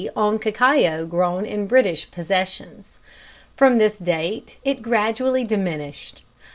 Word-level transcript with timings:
on 0.15 0.39
cacao 0.39 1.05
grown 1.05 1.45
in 1.45 1.67
British 1.67 2.09
possessions. 2.09 2.97
From 3.55 3.77
this 3.77 3.99
date 3.99 4.57
it 4.63 4.81
gradually 4.81 5.43
diminished. 5.43 6.23